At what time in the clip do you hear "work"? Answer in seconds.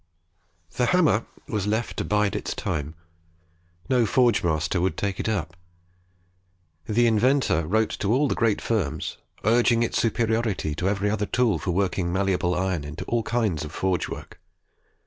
14.09-14.39